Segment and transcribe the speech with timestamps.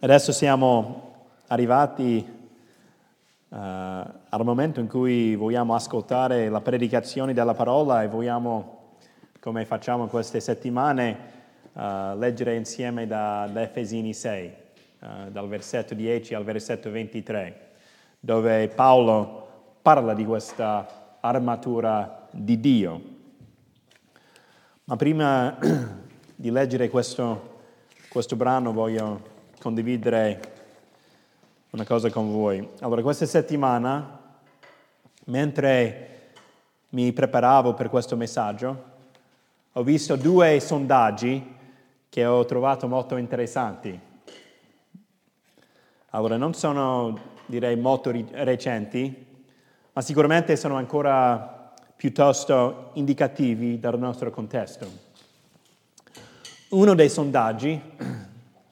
[0.00, 2.24] Adesso siamo arrivati
[3.48, 8.92] uh, al momento in cui vogliamo ascoltare la predicazione della parola e vogliamo,
[9.40, 11.18] come facciamo queste settimane,
[11.72, 14.52] uh, leggere insieme da, da Efesini 6,
[15.00, 17.70] uh, dal versetto 10 al versetto 23,
[18.20, 19.48] dove Paolo
[19.82, 23.02] parla di questa armatura di Dio.
[24.84, 25.58] Ma prima
[26.36, 27.62] di leggere questo,
[28.08, 30.56] questo brano voglio condividere
[31.70, 32.66] una cosa con voi.
[32.80, 34.18] Allora, questa settimana,
[35.26, 36.32] mentre
[36.90, 38.84] mi preparavo per questo messaggio,
[39.72, 41.56] ho visto due sondaggi
[42.08, 44.00] che ho trovato molto interessanti.
[46.10, 49.26] Allora, non sono, direi, molto recenti,
[49.92, 55.06] ma sicuramente sono ancora piuttosto indicativi del nostro contesto.
[56.70, 57.80] Uno dei sondaggi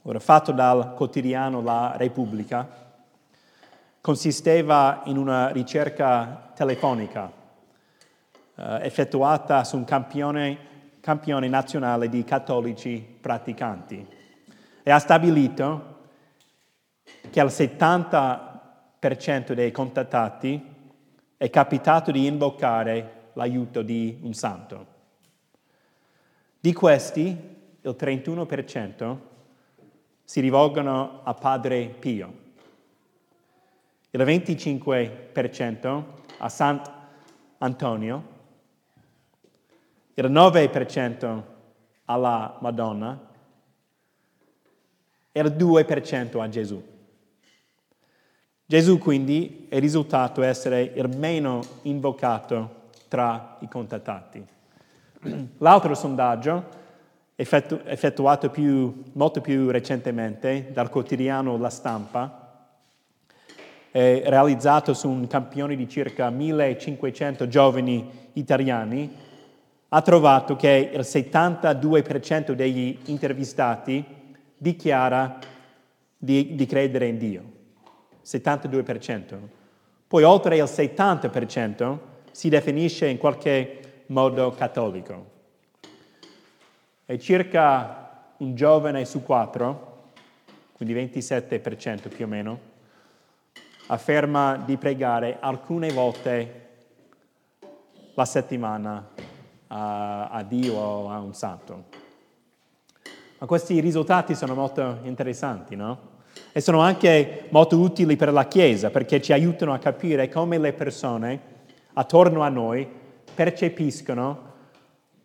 [0.08, 2.84] ora fatto dal quotidiano La Repubblica,
[4.00, 7.28] consisteva in una ricerca telefonica
[8.54, 10.58] eh, effettuata su un campione,
[11.00, 14.06] campione nazionale di cattolici praticanti
[14.84, 15.94] e ha stabilito
[17.28, 20.74] che al 70% dei contattati
[21.36, 24.86] è capitato di invocare l'aiuto di un santo.
[26.60, 27.36] Di questi,
[27.80, 29.34] il 31%
[30.26, 32.34] si rivolgono a Padre Pio,
[34.10, 36.02] il 25%
[36.38, 38.34] a Sant'Antonio,
[40.14, 41.42] il 9%
[42.06, 43.20] alla Madonna
[45.30, 46.82] e il 2% a Gesù.
[48.66, 54.44] Gesù quindi è risultato essere il meno invocato tra i contattati.
[55.58, 56.85] L'altro sondaggio
[57.36, 62.40] effettu- effettuato più, molto più recentemente dal quotidiano La Stampa,
[63.92, 69.10] realizzato su un campione di circa 1500 giovani italiani,
[69.88, 74.04] ha trovato che il 72% degli intervistati
[74.58, 75.38] dichiara
[76.18, 77.42] di, di credere in Dio.
[78.22, 79.34] 72%.
[80.08, 81.98] Poi oltre il 70%
[82.32, 85.35] si definisce in qualche modo cattolico
[87.06, 90.10] e circa un giovane su quattro,
[90.72, 92.58] quindi 27% più o meno,
[93.86, 96.64] afferma di pregare alcune volte
[98.14, 99.08] la settimana
[99.68, 101.84] a, a Dio o a un santo.
[103.38, 106.14] Ma questi risultati sono molto interessanti, no?
[106.52, 110.72] E sono anche molto utili per la Chiesa perché ci aiutano a capire come le
[110.72, 111.40] persone
[111.92, 112.86] attorno a noi
[113.34, 114.45] percepiscono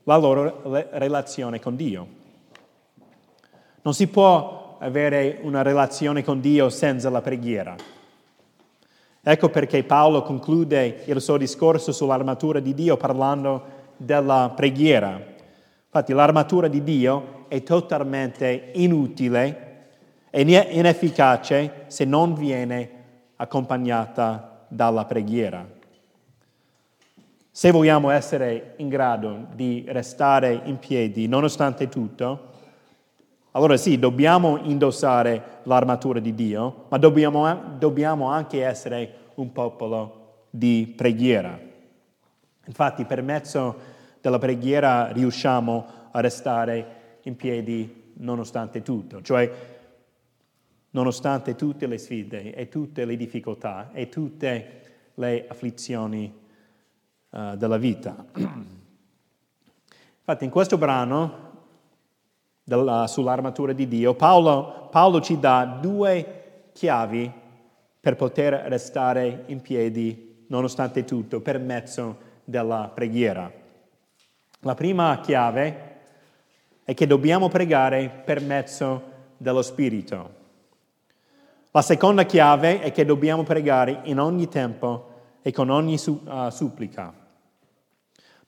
[0.03, 2.07] la loro relazione con Dio.
[3.81, 7.75] Non si può avere una relazione con Dio senza la preghiera.
[9.23, 15.22] Ecco perché Paolo conclude il suo discorso sull'armatura di Dio parlando della preghiera.
[15.85, 19.69] Infatti l'armatura di Dio è totalmente inutile
[20.31, 22.90] e inefficace se non viene
[23.35, 25.79] accompagnata dalla preghiera.
[27.53, 32.47] Se vogliamo essere in grado di restare in piedi nonostante tutto,
[33.51, 40.94] allora sì, dobbiamo indossare l'armatura di Dio, ma dobbiamo, dobbiamo anche essere un popolo di
[40.95, 41.59] preghiera.
[42.67, 43.79] Infatti per mezzo
[44.22, 49.51] della preghiera riusciamo a restare in piedi nonostante tutto, cioè
[50.91, 54.81] nonostante tutte le sfide e tutte le difficoltà e tutte
[55.16, 56.40] le afflizioni
[57.31, 58.15] uh, della vita.
[60.19, 61.49] Infatti in questo brano
[62.63, 67.31] della, sull'armatura di Dio, Paolo, Paolo ci dà due chiavi
[67.99, 73.51] per poter restare in piedi nonostante tutto per mezzo della preghiera.
[74.61, 75.89] La prima chiave
[76.83, 80.39] è che dobbiamo pregare per mezzo dello Spirito.
[81.72, 85.09] La seconda chiave è che dobbiamo pregare in ogni tempo
[85.41, 87.21] e con ogni su, uh, supplica.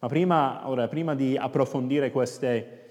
[0.04, 2.82] Ma prima, ora, prima di approfondire queste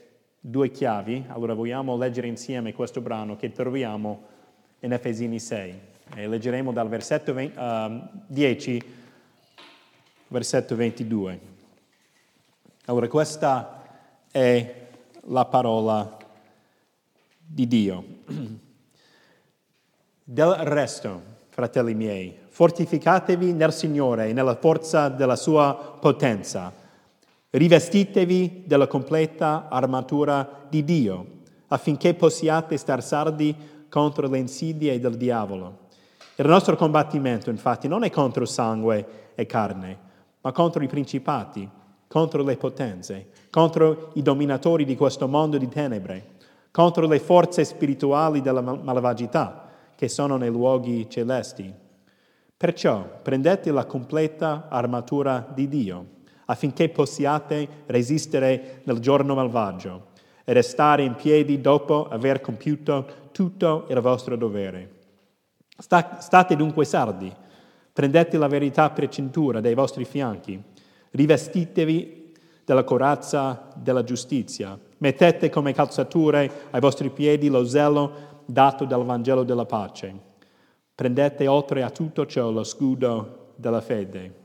[0.40, 4.22] due chiavi, allora vogliamo leggere insieme questo brano che troviamo
[4.78, 5.80] in Efesini 6
[6.14, 8.82] e leggeremo dal versetto 20, uh, 10
[10.28, 11.40] versetto 22.
[12.86, 13.82] Allora questa
[14.30, 14.74] è
[15.24, 16.16] la parola
[17.46, 18.04] di Dio.
[20.24, 26.80] Del resto, fratelli miei, fortificatevi nel Signore e nella forza della sua potenza
[27.54, 31.26] Rivestitevi della completa armatura di Dio,
[31.69, 33.54] affinché possiate star sardi
[33.90, 35.81] contro le insidie del diavolo.
[36.37, 39.99] Il nostro combattimento, infatti, non è contro sangue e carne,
[40.40, 41.69] ma contro i principati,
[42.08, 46.37] contro le potenze, contro i dominatori di questo mondo di tenebre,
[46.70, 51.70] contro le forze spirituali della malvagità che sono nei luoghi celesti.
[52.56, 56.20] Perciò prendete la completa armatura di Dio
[56.52, 60.10] affinché possiate resistere nel giorno malvagio
[60.44, 65.00] e restare in piedi dopo aver compiuto tutto il vostro dovere.
[65.78, 67.32] State dunque sardi,
[67.93, 70.62] prendete la verità per cintura dai vostri fianchi,
[71.12, 72.34] rivestitevi
[72.64, 79.43] della corazza della giustizia, mettete come calzature ai vostri piedi lo zelo dato dal Vangelo
[79.43, 80.31] della pace.
[80.94, 84.40] Prendete oltre a tutto ciò lo scudo della fede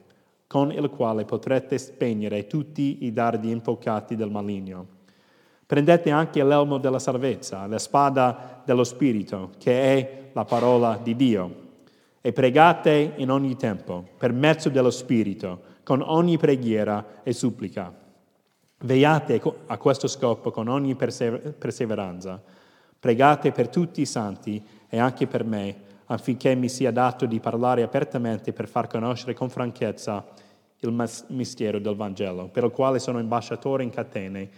[0.47, 4.95] con il quale potrete spegnere tutti i dardi infuocati del maligno.
[5.65, 11.65] Prendete anche l'elmo della salvezza, la spada dello Spirito, che è la parola di Dio,
[12.21, 17.93] e pregate in ogni tempo, per mezzo dello Spirito, con ogni preghiera e supplica.
[18.79, 22.41] Veiate a questo scopo con ogni perseveranza.
[23.00, 25.75] Pregate per tutti i santi e anche per me,
[26.07, 30.25] affinché mi sia dato di parlare apertamente per far conoscere con franchezza
[30.80, 34.50] il mistero del Vangelo, per il quale sono ambasciatore in catene,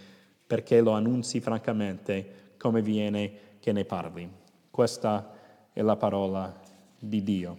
[0.46, 4.30] perché lo annunzi francamente come viene che ne parli.
[4.70, 5.32] Questa
[5.72, 6.54] è la parola
[6.98, 7.58] di Dio.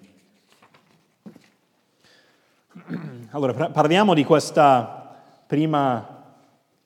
[3.31, 6.19] Allora, parliamo di questa prima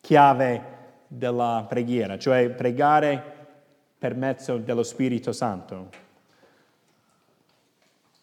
[0.01, 0.73] chiave
[1.07, 3.33] della preghiera, cioè pregare
[3.99, 6.04] per mezzo dello Spirito Santo.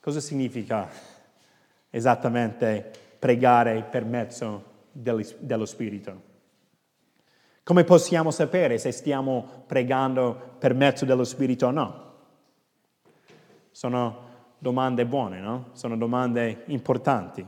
[0.01, 0.89] Cosa significa
[1.91, 6.21] esattamente pregare per mezzo dello Spirito?
[7.61, 12.13] Come possiamo sapere se stiamo pregando per mezzo dello Spirito o no?
[13.69, 15.67] Sono domande buone, no?
[15.73, 17.45] Sono domande importanti.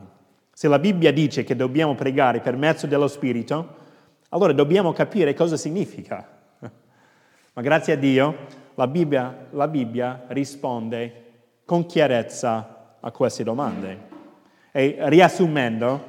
[0.52, 3.82] Se la Bibbia dice che dobbiamo pregare per mezzo dello Spirito,
[4.28, 6.24] allora dobbiamo capire cosa significa.
[7.52, 11.22] Ma grazie a Dio la Bibbia, la Bibbia risponde
[11.64, 14.12] con chiarezza a queste domande.
[14.72, 16.04] E riassumendo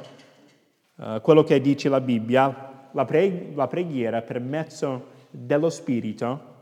[0.96, 6.54] uh, quello che dice la Bibbia, la, pre- la preghiera per mezzo dello Spirito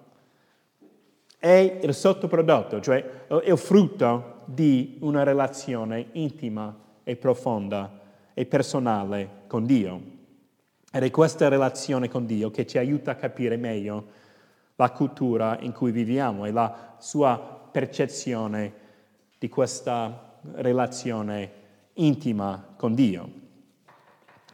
[1.38, 8.00] è il sottoprodotto, cioè è il frutto di una relazione intima e profonda
[8.34, 10.02] e personale con Dio.
[10.92, 14.06] Ed è questa relazione con Dio che ci aiuta a capire meglio
[14.76, 18.82] la cultura in cui viviamo e la sua percezione
[19.44, 21.52] di questa relazione
[21.96, 23.30] intima con Dio.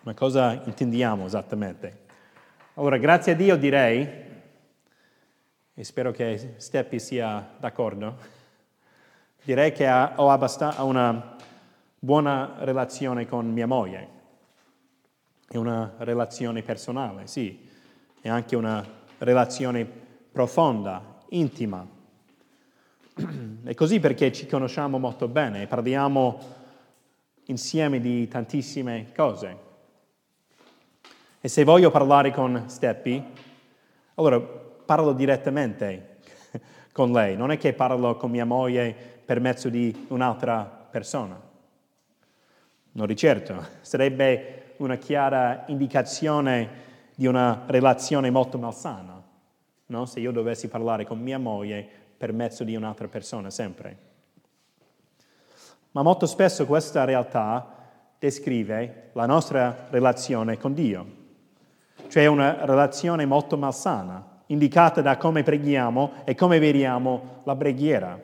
[0.02, 2.06] Ma cosa intendiamo esattamente?
[2.74, 4.10] Allora, grazie a Dio direi,
[5.76, 8.18] e spero che Steppi sia d'accordo,
[9.44, 11.36] direi che ho abbast- una
[12.00, 14.10] buona relazione con mia moglie.
[15.48, 17.70] È una relazione personale, sì,
[18.22, 18.84] è anche una
[19.20, 19.86] relazione
[20.32, 21.88] profonda, intima.
[23.70, 26.40] È così perché ci conosciamo molto bene parliamo
[27.46, 29.58] insieme di tantissime cose.
[31.40, 33.24] E se voglio parlare con Steppi,
[34.16, 36.18] allora parlo direttamente
[36.92, 38.92] con lei, non è che parlo con mia moglie
[39.24, 41.40] per mezzo di un'altra persona.
[42.94, 46.70] Non di certo, sarebbe una chiara indicazione
[47.14, 49.24] di una relazione molto malsana,
[49.86, 50.06] no?
[50.08, 53.98] se io dovessi parlare con mia moglie per mezzo di un'altra persona, sempre.
[55.92, 57.78] Ma molto spesso questa realtà
[58.20, 61.06] descrive la nostra relazione con Dio,
[62.10, 68.22] cioè una relazione molto malsana, indicata da come preghiamo e come vediamo la preghiera.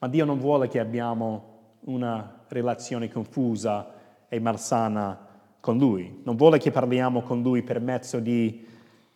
[0.00, 3.94] Ma Dio non vuole che abbiamo una relazione confusa
[4.28, 5.26] e malsana
[5.60, 8.66] con Lui, non vuole che parliamo con Lui per mezzo di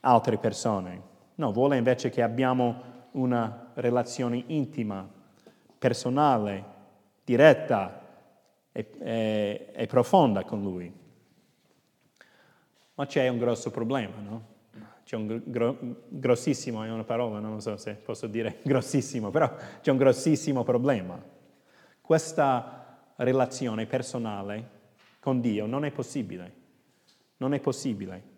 [0.01, 1.03] altre persone,
[1.35, 5.09] no, vuole invece che abbiamo una relazione intima,
[5.79, 6.65] personale,
[7.25, 8.01] diretta
[8.73, 11.01] e, e, e profonda con Lui.
[12.95, 14.51] Ma c'è un grosso problema, no?
[15.05, 15.79] C'è un gro-
[16.09, 21.21] grossissimo, è una parola, non so se posso dire grossissimo, però c'è un grossissimo problema.
[22.01, 24.81] Questa relazione personale
[25.21, 26.61] con Dio non è possibile.
[27.39, 28.31] Non è possibile.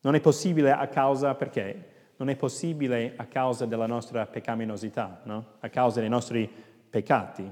[0.00, 1.93] Non è possibile a causa perché?
[2.24, 5.44] Non è possibile a causa della nostra peccaminosità, no?
[5.60, 6.50] a causa dei nostri
[6.88, 7.46] peccati.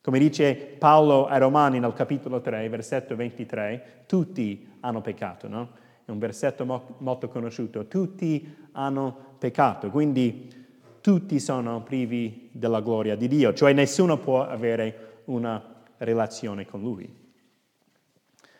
[0.00, 5.70] Come dice Paolo ai Romani nel capitolo 3, versetto 23, tutti hanno peccato no?
[6.04, 10.52] è un versetto mo- molto conosciuto, tutti hanno peccato, quindi
[11.00, 15.62] tutti sono privi della gloria di Dio, cioè nessuno può avere una
[15.98, 17.08] relazione con Lui.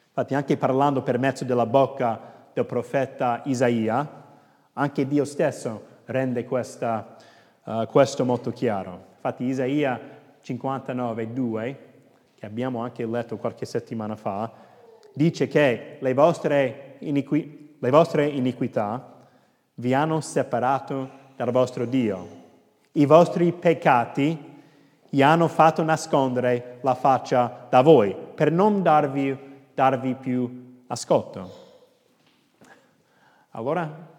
[0.07, 4.27] Infatti anche parlando per mezzo della bocca del profeta Isaia,
[4.79, 7.17] anche Dio stesso rende questa,
[7.65, 9.07] uh, questo molto chiaro.
[9.15, 10.01] Infatti Isaia
[10.41, 11.79] 59, 2,
[12.35, 14.51] che abbiamo anche letto qualche settimana fa,
[15.13, 19.15] dice che le vostre, iniqui- le vostre iniquità
[19.75, 22.37] vi hanno separato dal vostro Dio.
[22.93, 24.47] I vostri peccati
[25.09, 29.47] gli hanno fatto nascondere la faccia da voi per non darvi
[29.79, 31.67] darvi più ascolto.
[33.51, 34.18] Allora,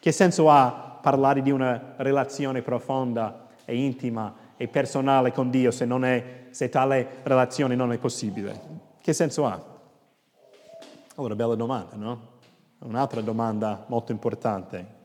[0.00, 5.86] che senso ha parlare di una relazione profonda e intima e personale con Dio se,
[5.86, 8.60] è, se tale relazione non è possibile?
[9.00, 9.62] Che senso ha?
[11.16, 12.28] Allora, bella domanda, no?
[12.78, 14.98] Un'altra domanda molto importante.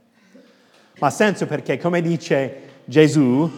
[0.99, 3.51] Ma ha senso perché, come dice Gesù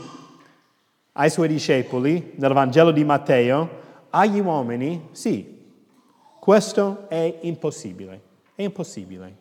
[1.14, 5.72] ai suoi discepoli nel Vangelo di Matteo, agli uomini, sì,
[6.40, 8.22] questo è impossibile,
[8.56, 9.36] è impossibile,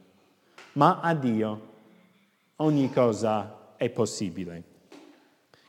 [0.72, 1.74] ma a Dio
[2.56, 4.62] ogni cosa è possibile.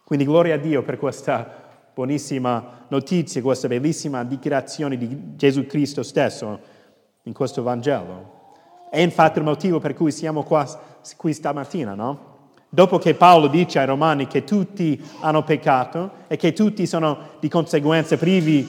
[0.04, 6.60] Quindi gloria a Dio per questa buonissima notizia, questa bellissima dichiarazione di Gesù Cristo stesso
[7.24, 8.36] in questo Vangelo.
[8.90, 10.66] È infatti il motivo per cui siamo qua,
[11.18, 12.36] qui stamattina, no?
[12.70, 17.50] Dopo che Paolo dice ai Romani che tutti hanno peccato e che tutti sono di
[17.50, 18.68] conseguenza privi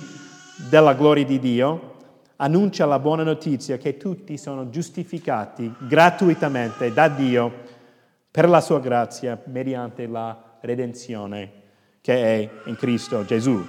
[0.68, 1.94] della gloria di Dio,
[2.36, 7.76] annuncia la buona notizia che tutti sono giustificati gratuitamente da Dio
[8.30, 11.52] per la sua grazia mediante la redenzione
[12.00, 13.64] che è in Cristo Gesù.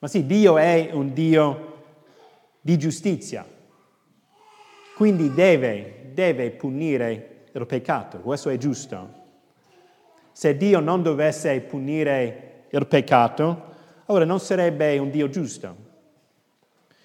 [0.00, 1.82] Ma sì, Dio è un Dio
[2.60, 3.44] di giustizia,
[4.94, 9.16] quindi deve, deve punire il peccato, questo è giusto.
[10.32, 13.74] Se Dio non dovesse punire il peccato,
[14.06, 15.86] allora non sarebbe un Dio giusto.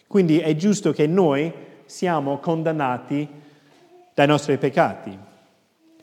[0.08, 1.52] Quindi è giusto che noi
[1.86, 3.28] siamo condannati
[4.14, 5.18] dai nostri peccati.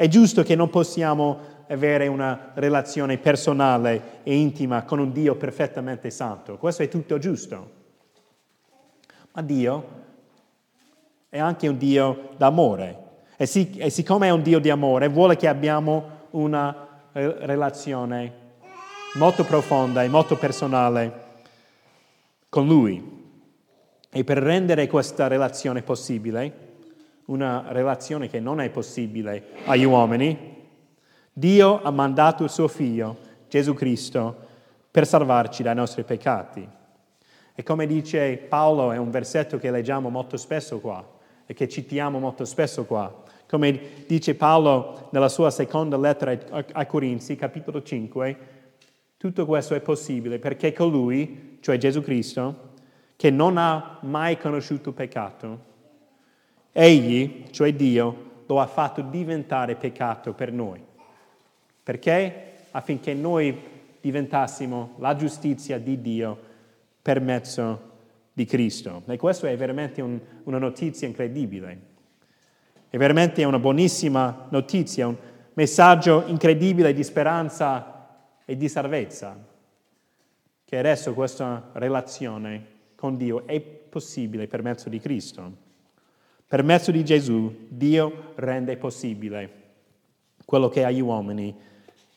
[0.01, 6.09] È giusto che non possiamo avere una relazione personale e intima con un Dio perfettamente
[6.09, 6.57] santo.
[6.57, 7.71] Questo è tutto giusto.
[9.33, 9.89] Ma Dio
[11.29, 13.09] è anche un Dio d'amore.
[13.37, 18.33] E, sic- e siccome è un Dio di amore, vuole che abbiamo una relazione
[19.17, 21.25] molto profonda e molto personale
[22.49, 23.19] con Lui.
[24.09, 26.70] E per rendere questa relazione possibile,
[27.31, 30.59] una relazione che non è possibile agli uomini,
[31.33, 33.19] Dio ha mandato il suo figlio,
[33.49, 34.49] Gesù Cristo,
[34.91, 36.69] per salvarci dai nostri peccati.
[37.55, 41.07] E come dice Paolo, è un versetto che leggiamo molto spesso qua
[41.47, 43.23] e che citiamo molto spesso qua.
[43.49, 46.37] Come dice Paolo nella sua seconda lettera
[46.73, 48.39] ai Corinzi, capitolo 5,
[49.17, 52.71] tutto questo è possibile perché colui, cioè Gesù Cristo,
[53.15, 55.69] che non ha mai conosciuto peccato,
[56.73, 60.83] egli, cioè Dio, lo ha fatto diventare peccato per noi.
[61.83, 62.53] Perché?
[62.73, 63.57] Affinché noi
[64.01, 66.39] diventassimo la giustizia di Dio
[67.03, 67.89] per mezzo
[68.33, 69.03] di Cristo.
[69.07, 71.89] E questa è veramente un, una notizia incredibile.
[72.89, 75.17] È veramente una buonissima notizia, un
[75.55, 78.09] messaggio incredibile di speranza
[78.45, 79.37] e di salvezza,
[80.65, 85.69] che adesso questa relazione con Dio è possibile per mezzo di Cristo.
[86.51, 89.59] Per mezzo di Gesù Dio rende possibile
[90.45, 91.57] quello che agli uomini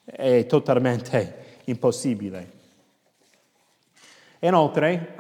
[0.04, 2.52] è totalmente impossibile.
[4.40, 5.14] Inoltre,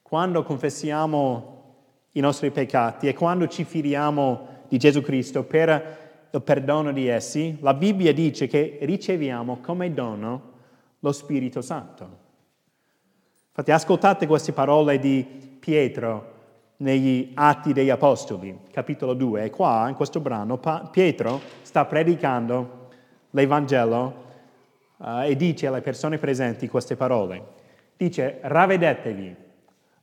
[0.00, 1.74] quando confessiamo
[2.12, 7.58] i nostri peccati e quando ci fidiamo di Gesù Cristo per il perdono di essi,
[7.62, 10.52] la Bibbia dice che riceviamo come dono
[11.00, 12.18] lo Spirito Santo.
[13.48, 16.31] Infatti ascoltate queste parole di Pietro
[16.82, 19.44] negli Atti degli Apostoli, capitolo 2.
[19.44, 20.60] E qua, in questo brano,
[20.90, 22.88] Pietro sta predicando
[23.30, 24.14] l'Evangelo
[24.96, 27.60] uh, e dice alle persone presenti queste parole.
[27.96, 29.36] Dice, ravvedetevi,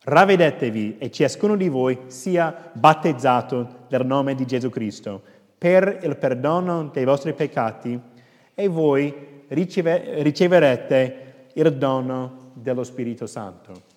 [0.03, 5.21] ravvedetevi e ciascuno di voi sia battezzato nel nome di Gesù Cristo
[5.57, 7.99] per il perdono dei vostri peccati
[8.55, 13.88] e voi riceve, riceverete il dono dello Spirito Santo.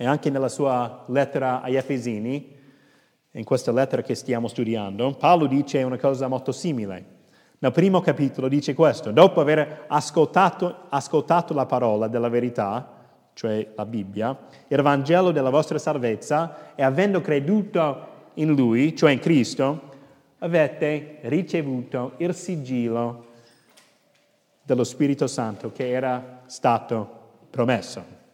[0.00, 2.56] E anche nella sua lettera agli Efesini,
[3.32, 7.16] in questa lettera che stiamo studiando, Paolo dice una cosa molto simile.
[7.58, 12.94] Nel primo capitolo dice questo, dopo aver ascoltato, ascoltato la parola della verità,
[13.32, 14.38] cioè la Bibbia,
[14.68, 19.80] il Vangelo della vostra salvezza e avendo creduto in Lui, cioè in Cristo,
[20.38, 23.26] avete ricevuto il sigillo
[24.62, 27.08] dello Spirito Santo che era stato
[27.50, 28.27] promesso.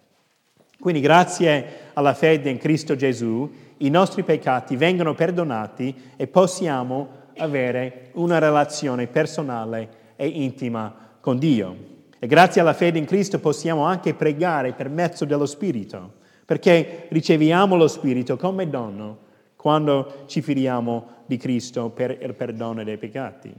[0.78, 8.10] Quindi grazie alla fede in Cristo Gesù i nostri peccati vengono perdonati e possiamo avere
[8.14, 11.92] una relazione personale e intima con Dio.
[12.18, 16.14] E grazie alla fede in Cristo possiamo anche pregare per mezzo dello Spirito,
[16.44, 19.18] perché riceviamo lo Spirito come dono
[19.56, 23.52] quando ci fidiamo di Cristo per il perdono dei peccati.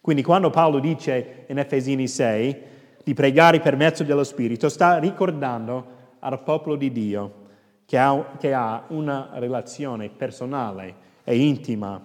[0.00, 2.56] Quindi quando Paolo dice in Efesini 6
[3.04, 7.40] di pregare per mezzo dello Spirito, sta ricordando al popolo di Dio
[7.84, 12.00] che ha, che ha una relazione personale e intima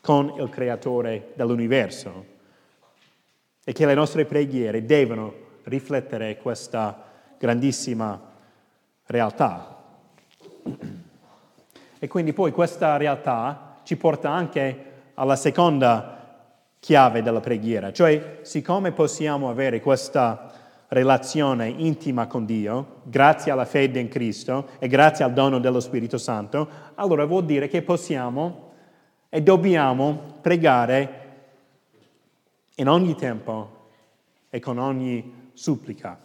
[0.00, 2.26] con il creatore dell'universo
[3.64, 7.04] e che le nostre preghiere devono riflettere questa
[7.38, 8.20] grandissima
[9.06, 9.84] realtà.
[11.98, 16.18] E quindi poi questa realtà ci porta anche alla seconda
[16.80, 20.51] chiave della preghiera, cioè siccome possiamo avere questa
[20.92, 26.18] relazione intima con Dio, grazie alla fede in Cristo e grazie al dono dello Spirito
[26.18, 28.72] Santo, allora vuol dire che possiamo
[29.30, 31.20] e dobbiamo pregare
[32.74, 33.88] in ogni tempo
[34.50, 36.18] e con ogni supplica.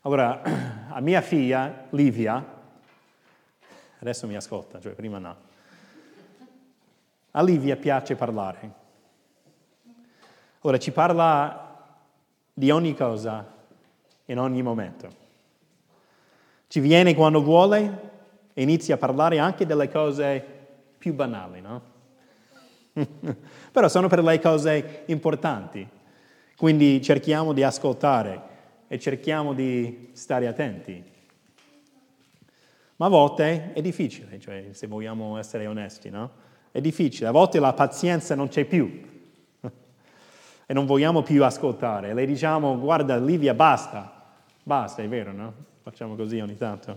[0.00, 0.40] Allora,
[0.88, 2.42] a mia figlia, Livia,
[3.98, 5.36] adesso mi ascolta, cioè prima no,
[7.32, 8.78] a Livia piace parlare.
[10.60, 11.69] Ora ci parla
[12.52, 13.58] di ogni cosa,
[14.26, 15.08] in ogni momento.
[16.68, 18.10] Ci viene quando vuole
[18.54, 20.44] e inizia a parlare anche delle cose
[20.98, 21.82] più banali, no?
[23.72, 25.86] Però sono per lei cose importanti,
[26.56, 28.42] quindi cerchiamo di ascoltare
[28.86, 31.02] e cerchiamo di stare attenti.
[32.96, 36.30] Ma a volte è difficile, cioè se vogliamo essere onesti, no?
[36.70, 39.08] È difficile, a volte la pazienza non c'è più
[40.70, 42.14] e non vogliamo più ascoltare.
[42.14, 44.08] Le diciamo, guarda Livia, basta,
[44.62, 45.52] basta, è vero, no?
[45.82, 46.96] Facciamo così ogni tanto.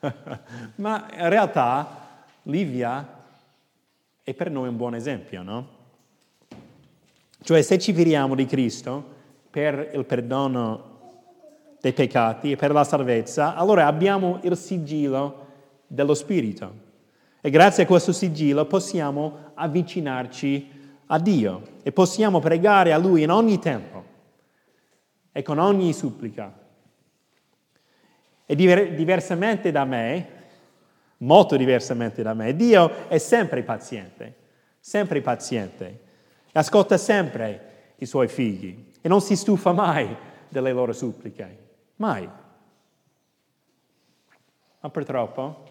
[0.76, 3.22] Ma in realtà Livia
[4.22, 5.68] è per noi un buon esempio, no?
[7.42, 9.14] Cioè se ci fidiamo di Cristo
[9.48, 10.98] per il perdono
[11.80, 15.46] dei peccati e per la salvezza, allora abbiamo il sigillo
[15.86, 16.84] dello Spirito.
[17.40, 20.75] E grazie a questo sigillo possiamo avvicinarci
[21.06, 24.04] a Dio e possiamo pregare a Lui in ogni tempo
[25.32, 26.64] e con ogni supplica.
[28.44, 30.28] E diver- diversamente da me,
[31.18, 34.34] molto diversamente da me, Dio è sempre paziente,
[34.80, 36.00] sempre paziente,
[36.52, 40.14] ascolta sempre i suoi figli e non si stufa mai
[40.48, 41.58] delle loro suppliche,
[41.96, 42.28] mai.
[44.80, 45.64] Ma purtroppo,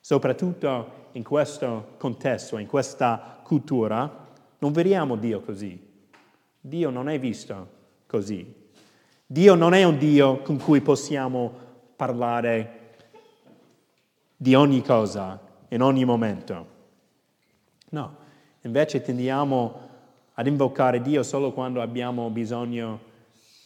[0.00, 4.23] soprattutto in questo contesto, in questa cultura,
[4.64, 5.78] non vediamo Dio così.
[6.58, 7.68] Dio non è visto
[8.06, 8.62] così.
[9.26, 11.52] Dio non è un Dio con cui possiamo
[11.94, 12.94] parlare
[14.34, 16.66] di ogni cosa, in ogni momento.
[17.90, 18.16] No,
[18.62, 19.80] invece tendiamo
[20.32, 23.12] ad invocare Dio solo quando abbiamo bisogno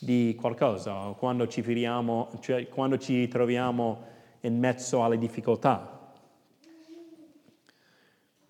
[0.00, 4.02] di qualcosa o quando ci, firiamo, cioè quando ci troviamo
[4.40, 5.97] in mezzo alle difficoltà.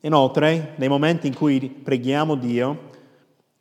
[0.03, 2.91] Inoltre, nei momenti in cui preghiamo Dio,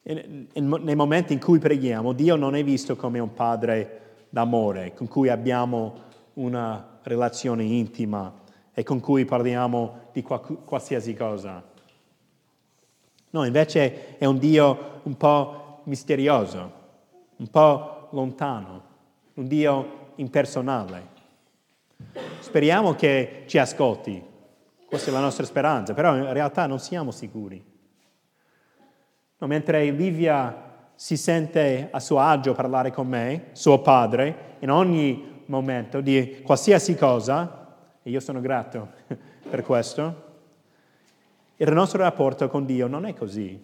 [0.04, 5.30] nei momenti in cui preghiamo, Dio non è visto come un padre d'amore con cui
[5.30, 8.32] abbiamo una relazione intima
[8.72, 11.64] e con cui parliamo di qualsiasi cosa.
[13.32, 16.72] No, invece è un Dio un po' misterioso,
[17.38, 18.84] un po' lontano,
[19.34, 21.16] un Dio impersonale.
[22.40, 24.36] Speriamo che ci ascolti
[24.88, 27.62] questa è la nostra speranza, però in realtà non siamo sicuri.
[29.40, 35.44] No, mentre Livia si sente a suo agio parlare con me, suo padre, in ogni
[35.48, 38.94] momento di qualsiasi cosa, e io sono grato
[39.50, 40.26] per questo,
[41.58, 43.62] il nostro rapporto con Dio non è così.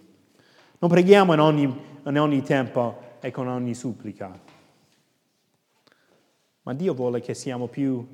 [0.80, 1.64] Non preghiamo in ogni,
[2.06, 4.38] in ogni tempo e con ogni supplica.
[6.64, 8.06] Ma Dio vuole che siamo più,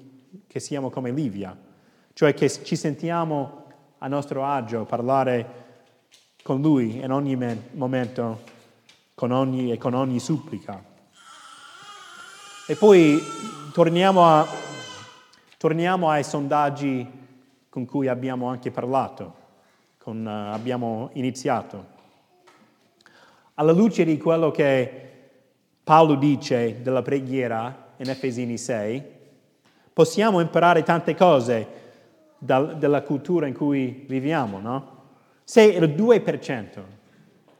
[0.45, 1.57] che siamo come Livia,
[2.19, 3.63] cioè che ci sentiamo
[3.99, 5.67] a nostro agio parlare
[6.43, 7.37] con Lui in ogni
[7.71, 8.41] momento
[9.15, 10.83] con ogni, e con ogni supplica.
[12.67, 13.21] E poi
[13.71, 14.45] torniamo, a,
[15.57, 17.09] torniamo ai sondaggi
[17.69, 19.35] con cui abbiamo anche parlato,
[19.97, 21.85] con, uh, abbiamo iniziato.
[23.53, 25.11] Alla luce di quello che
[25.81, 29.03] Paolo dice della preghiera in Efesini 6,
[29.93, 31.87] possiamo imparare tante cose
[32.39, 34.97] dal, dalla cultura in cui viviamo, no?
[35.43, 36.81] Se il 2%,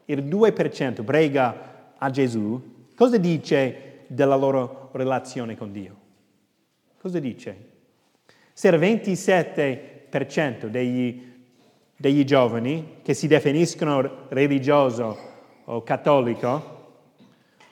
[0.05, 5.95] il 2% prega a Gesù, cosa dice della loro relazione con Dio?
[6.99, 7.67] Cosa dice?
[8.53, 11.33] Se il 27% degli,
[11.95, 15.17] degli giovani che si definiscono religioso
[15.65, 16.77] o cattolico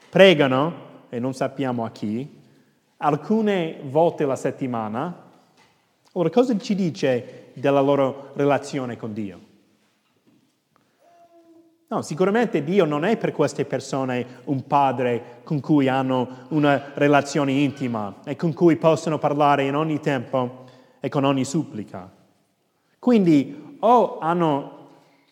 [0.08, 2.40] pregano, e non sappiamo a chi,
[2.98, 5.27] alcune volte alla settimana,
[6.18, 9.40] ora cosa ci dice della loro relazione con Dio?
[11.90, 17.52] No, sicuramente Dio non è per queste persone un padre con cui hanno una relazione
[17.52, 20.64] intima e con cui possono parlare in ogni tempo
[21.00, 22.10] e con ogni supplica.
[22.98, 24.76] Quindi o hanno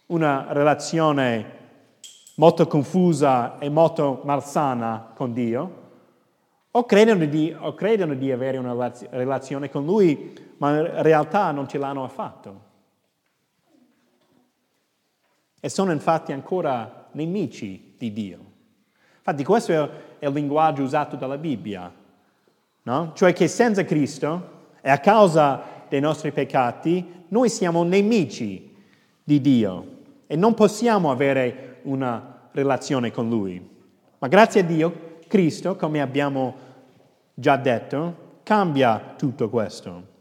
[0.07, 1.55] una relazione
[2.37, 5.85] molto confusa e molto malsana con Dio,
[6.71, 11.69] o credono di, o credono di avere una relazione con Lui, ma in realtà non
[11.69, 12.65] ce l'hanno affatto.
[15.61, 18.39] E sono infatti ancora nemici di Dio.
[19.19, 19.73] Infatti questo
[20.19, 21.93] è il linguaggio usato dalla Bibbia,
[22.83, 23.13] no?
[23.15, 28.75] Cioè che senza Cristo e a causa dei nostri peccati noi siamo nemici
[29.25, 29.95] di Dio
[30.29, 33.75] e non possiamo avere una relazione con Lui.
[34.19, 36.55] Ma grazie a Dio, Cristo, come abbiamo
[37.35, 40.15] già detto, cambia tutto questo.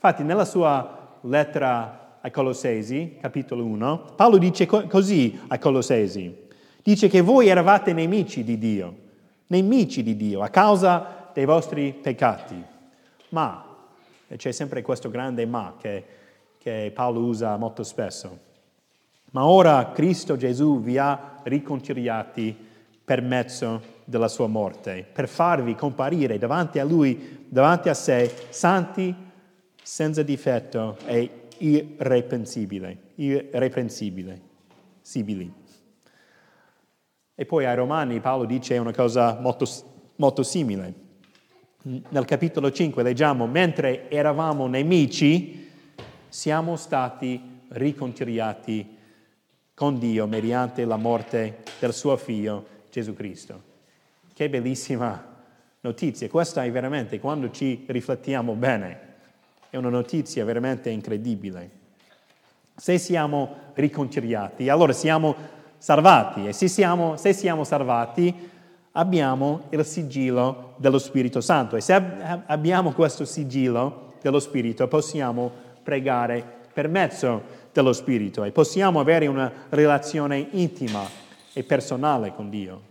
[0.00, 6.46] Infatti nella sua lettera ai Colossesi, capitolo 1, Paolo dice co- così ai Colossesi,
[6.84, 8.94] dice che voi eravate nemici di Dio,
[9.48, 12.62] nemici di Dio a causa dei vostri peccati.
[13.30, 13.76] Ma,
[14.28, 16.04] e c'è sempre questo grande ma che,
[16.58, 18.38] che Paolo usa molto spesso,
[19.32, 22.56] ma ora Cristo Gesù vi ha riconciliati
[23.04, 29.26] per mezzo della sua morte, per farvi comparire davanti a Lui, davanti a sé, santi,
[29.88, 32.98] senza difetto e irreprensibili.
[33.14, 34.38] irreprensibili.
[35.00, 35.50] Sibili.
[37.34, 39.64] E poi ai Romani Paolo dice una cosa molto,
[40.16, 40.92] molto simile.
[42.10, 45.70] Nel capitolo 5 leggiamo, mentre eravamo nemici,
[46.28, 48.94] siamo stati riconciliati
[49.72, 53.62] con Dio mediante la morte del suo figlio Gesù Cristo.
[54.34, 55.44] Che bellissima
[55.80, 56.28] notizia.
[56.28, 59.07] Questa è veramente, quando ci riflettiamo bene,
[59.70, 61.70] è una notizia veramente incredibile.
[62.74, 65.34] Se siamo riconciliati, allora siamo
[65.78, 68.50] salvati e se siamo, se siamo salvati
[68.92, 75.50] abbiamo il sigillo dello Spirito Santo e se abbiamo questo sigillo dello Spirito possiamo
[75.82, 81.02] pregare per mezzo dello Spirito e possiamo avere una relazione intima
[81.52, 82.82] e personale con Dio.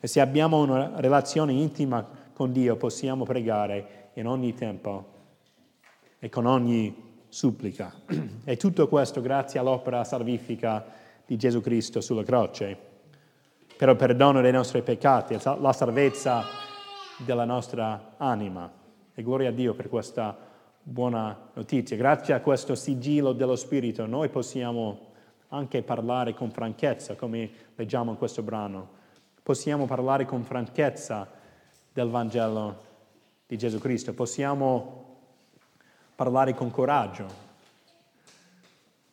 [0.00, 5.16] E se abbiamo una relazione intima con Dio possiamo pregare in ogni tempo
[6.18, 7.92] e con ogni supplica.
[8.44, 10.84] E tutto questo grazie all'opera salvifica
[11.26, 12.76] di Gesù Cristo sulla croce,
[13.76, 16.44] per il perdono dei nostri peccati, la salvezza
[17.18, 18.70] della nostra anima.
[19.14, 20.36] E gloria a Dio per questa
[20.82, 21.96] buona notizia.
[21.96, 25.06] Grazie a questo sigillo dello Spirito noi possiamo
[25.48, 28.96] anche parlare con franchezza, come leggiamo in questo brano
[29.48, 31.26] possiamo parlare con franchezza
[31.90, 32.84] del Vangelo
[33.46, 34.97] di Gesù Cristo, possiamo
[36.18, 37.26] parlare con coraggio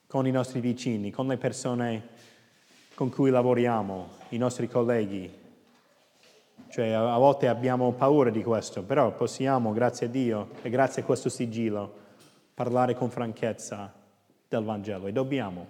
[0.08, 2.08] con i nostri vicini, con le persone
[2.96, 5.32] con cui lavoriamo, i nostri colleghi.
[6.68, 11.06] Cioè, a volte abbiamo paura di questo, però possiamo, grazie a Dio e grazie a
[11.06, 11.94] questo sigillo,
[12.56, 13.94] parlare con franchezza
[14.48, 15.06] del Vangelo.
[15.06, 15.68] E dobbiamo,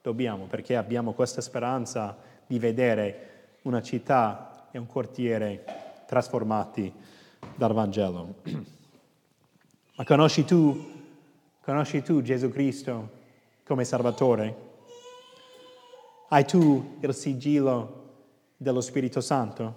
[0.00, 5.66] dobbiamo, perché abbiamo questa speranza di vedere una città e un quartiere
[6.06, 6.90] trasformati
[7.56, 8.36] dal Vangelo.
[9.94, 10.90] Ma conosci tu,
[11.60, 13.10] conosci tu Gesù Cristo
[13.62, 14.70] come Salvatore?
[16.30, 18.04] Hai tu il sigillo
[18.56, 19.74] dello Spirito Santo?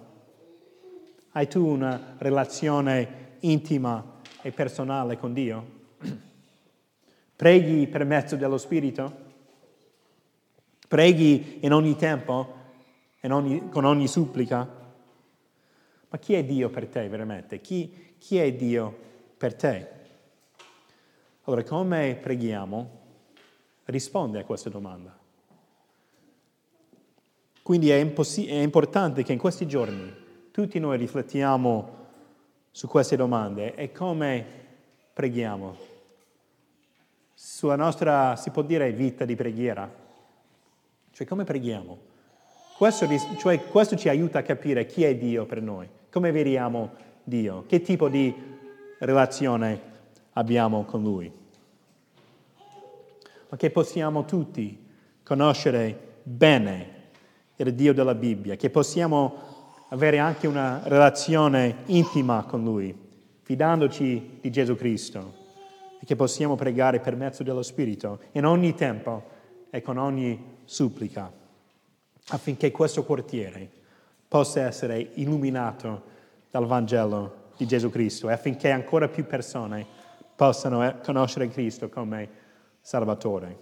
[1.32, 5.74] Hai tu una relazione intima e personale con Dio?
[7.36, 9.24] Preghi per mezzo dello Spirito?
[10.88, 12.54] Preghi in ogni tempo
[13.20, 14.66] ogni, con ogni supplica?
[16.08, 17.60] Ma chi è Dio per te veramente?
[17.60, 18.96] Chi, chi è Dio
[19.36, 19.95] per te?
[21.46, 22.90] Allora, come preghiamo?
[23.84, 25.16] Risponde a questa domanda.
[27.62, 30.12] Quindi è, impossi- è importante che in questi giorni
[30.50, 32.04] tutti noi riflettiamo
[32.72, 34.44] su queste domande e come
[35.12, 35.76] preghiamo.
[37.32, 39.88] Sulla nostra, si può dire, vita di preghiera.
[41.12, 41.98] Cioè come preghiamo?
[42.76, 43.06] Questo,
[43.38, 47.64] cioè, questo ci aiuta a capire chi è Dio per noi, come vediamo Dio?
[47.68, 48.34] Che tipo di
[48.98, 49.94] relazione
[50.36, 51.30] abbiamo con Lui?
[53.48, 54.84] Ma che possiamo tutti
[55.22, 56.94] conoscere bene
[57.56, 59.54] il Dio della Bibbia, che possiamo
[59.88, 62.94] avere anche una relazione intima con Lui,
[63.42, 65.44] fidandoci di Gesù Cristo
[66.00, 69.34] e che possiamo pregare per mezzo dello Spirito in ogni tempo
[69.70, 71.30] e con ogni supplica,
[72.28, 73.70] affinché questo quartiere
[74.26, 76.14] possa essere illuminato
[76.50, 80.04] dal Vangelo di Gesù Cristo e affinché ancora più persone
[80.36, 82.28] possano eh, conoscere Cristo come
[82.80, 83.58] Salvatore.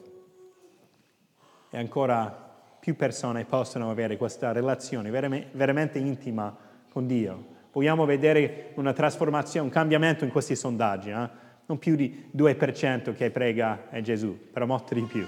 [1.71, 2.43] E ancora
[2.79, 6.55] più persone possano avere questa relazione veramente intima
[6.91, 7.53] con Dio.
[7.73, 11.11] Vogliamo vedere una trasformazione, un cambiamento in questi sondaggi.
[11.11, 11.29] Eh?
[11.67, 15.27] Non più di 2% che prega è Gesù, però molto di più.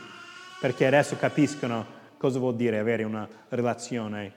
[0.61, 1.85] Perché adesso capiscono
[2.19, 4.33] cosa vuol dire avere una relazione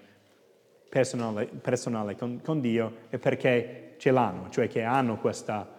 [0.90, 5.79] personale, personale con, con Dio e perché ce l'hanno, cioè che hanno questa relazione.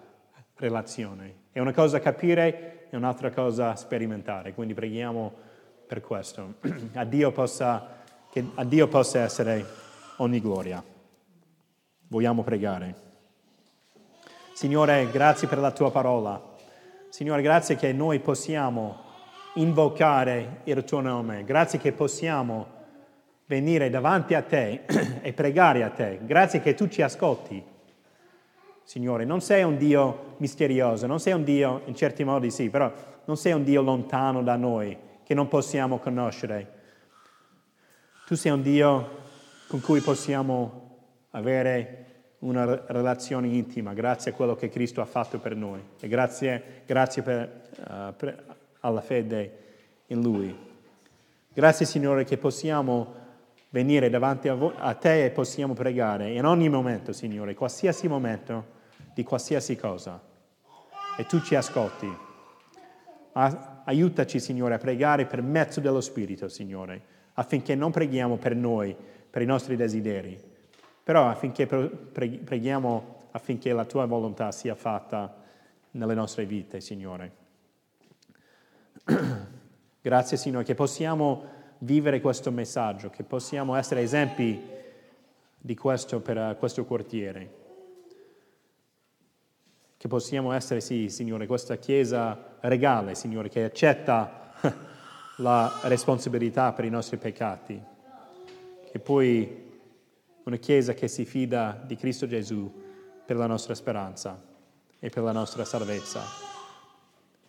[1.51, 4.53] È una cosa capire, è un'altra cosa sperimentare.
[4.53, 5.33] Quindi preghiamo
[5.87, 6.55] per questo.
[6.95, 9.65] A Dio possa, che a Dio possa essere
[10.19, 10.83] ogni gloria.
[12.09, 12.95] Vogliamo pregare.
[14.53, 16.57] Signore, grazie per la tua parola.
[17.09, 19.09] Signore, grazie che noi possiamo
[19.55, 21.45] invocare il tuo nome.
[21.45, 22.79] Grazie che possiamo
[23.47, 24.85] venire davanti a te
[25.23, 26.21] e pregare a te.
[26.23, 27.65] Grazie che tu ci ascolti.
[28.91, 32.93] Signore, non sei un Dio misterioso, non sei un Dio, in certi modi sì, però
[33.25, 36.73] non sei un Dio lontano da noi che non possiamo conoscere.
[38.27, 39.19] Tu sei un Dio
[39.69, 42.07] con cui possiamo avere
[42.41, 47.23] una relazione intima grazie a quello che Cristo ha fatto per noi e grazie, grazie
[47.23, 48.45] per, uh, per,
[48.81, 49.59] alla fede
[50.07, 50.53] in Lui.
[51.53, 53.15] Grazie Signore che possiamo
[53.69, 58.79] venire davanti a, vo- a Te e possiamo pregare in ogni momento, Signore, qualsiasi momento
[59.21, 60.19] di qualsiasi cosa.
[61.19, 62.11] E tu ci ascolti.
[63.33, 67.03] Aiutaci, Signore, a pregare per mezzo dello Spirito, Signore,
[67.35, 68.97] affinché non preghiamo per noi,
[69.29, 70.41] per i nostri desideri,
[71.03, 75.37] però affinché preghiamo affinché la tua volontà sia fatta
[75.93, 77.33] nelle nostre vite, Signore.
[80.01, 81.45] Grazie, Signore, che possiamo
[81.79, 84.61] vivere questo messaggio, che possiamo essere esempi
[85.59, 87.60] di questo per questo quartiere
[90.01, 94.55] che possiamo essere, sì, Signore, questa Chiesa regale, Signore, che accetta
[95.37, 97.79] la responsabilità per i nostri peccati,
[98.91, 99.79] e poi
[100.45, 102.73] una Chiesa che si fida di Cristo Gesù
[103.27, 104.43] per la nostra speranza
[104.99, 106.23] e per la nostra salvezza.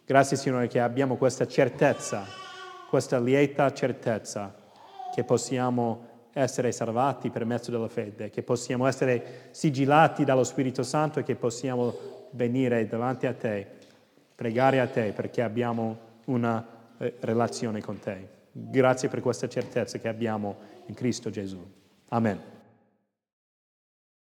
[0.06, 2.26] Grazie, Signore, che abbiamo questa certezza,
[2.90, 4.54] questa lieta certezza
[5.16, 11.20] che possiamo essere salvati per mezzo della fede, che possiamo essere sigillati dallo Spirito Santo
[11.20, 13.68] e che possiamo venire davanti a te,
[14.36, 16.66] pregare a te perché abbiamo una
[16.98, 18.40] eh, relazione con te.
[18.52, 21.66] Grazie per questa certezza che abbiamo in Cristo Gesù.
[22.10, 22.51] Amen.